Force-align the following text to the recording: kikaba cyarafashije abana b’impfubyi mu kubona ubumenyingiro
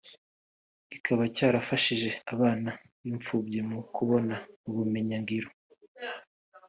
kikaba 0.89 1.23
cyarafashije 1.35 2.09
abana 2.33 2.69
b’impfubyi 3.01 3.59
mu 3.69 3.79
kubona 3.95 4.35
ubumenyingiro 4.67 5.47